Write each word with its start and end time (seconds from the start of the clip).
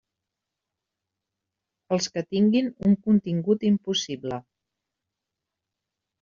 Els 1.97 2.07
que 2.15 2.23
tinguen 2.31 2.73
un 2.89 2.97
contingut 3.09 3.67
impossible. 3.71 4.43